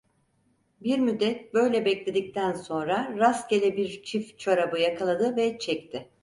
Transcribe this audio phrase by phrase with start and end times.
[0.81, 6.09] Bir müddet böyle bekledikten sonra rastgele bir çift çorabı yakaladı ve çekti.